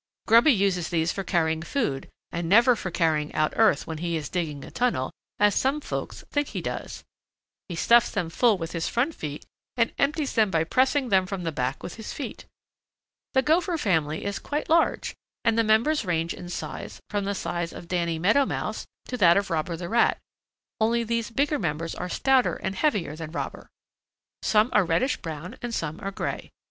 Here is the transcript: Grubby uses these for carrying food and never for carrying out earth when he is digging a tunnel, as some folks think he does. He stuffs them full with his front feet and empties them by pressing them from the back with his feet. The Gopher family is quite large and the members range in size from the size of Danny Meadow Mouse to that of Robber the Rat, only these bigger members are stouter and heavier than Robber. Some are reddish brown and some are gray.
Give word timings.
Grubby 0.27 0.51
uses 0.51 0.89
these 0.89 1.11
for 1.11 1.23
carrying 1.23 1.61
food 1.61 2.09
and 2.31 2.49
never 2.49 2.75
for 2.75 2.89
carrying 2.89 3.31
out 3.35 3.53
earth 3.55 3.85
when 3.85 3.99
he 3.99 4.17
is 4.17 4.29
digging 4.29 4.65
a 4.65 4.71
tunnel, 4.71 5.11
as 5.37 5.53
some 5.53 5.79
folks 5.79 6.23
think 6.31 6.47
he 6.47 6.59
does. 6.59 7.03
He 7.69 7.75
stuffs 7.75 8.09
them 8.09 8.31
full 8.31 8.57
with 8.57 8.71
his 8.71 8.87
front 8.89 9.13
feet 9.13 9.45
and 9.77 9.93
empties 9.99 10.33
them 10.33 10.49
by 10.49 10.63
pressing 10.63 11.09
them 11.09 11.27
from 11.27 11.43
the 11.43 11.51
back 11.51 11.83
with 11.83 11.97
his 11.97 12.13
feet. 12.13 12.45
The 13.35 13.43
Gopher 13.43 13.77
family 13.77 14.25
is 14.25 14.39
quite 14.39 14.69
large 14.71 15.13
and 15.45 15.55
the 15.55 15.63
members 15.63 16.03
range 16.03 16.33
in 16.33 16.49
size 16.49 16.99
from 17.11 17.25
the 17.25 17.35
size 17.35 17.71
of 17.71 17.87
Danny 17.87 18.17
Meadow 18.17 18.47
Mouse 18.47 18.87
to 19.05 19.17
that 19.17 19.37
of 19.37 19.51
Robber 19.51 19.77
the 19.77 19.87
Rat, 19.87 20.17
only 20.79 21.03
these 21.03 21.29
bigger 21.29 21.59
members 21.59 21.93
are 21.93 22.09
stouter 22.09 22.55
and 22.55 22.73
heavier 22.75 23.15
than 23.15 23.31
Robber. 23.33 23.67
Some 24.41 24.71
are 24.73 24.83
reddish 24.83 25.17
brown 25.17 25.57
and 25.61 25.71
some 25.75 25.99
are 26.01 26.09
gray. 26.09 26.49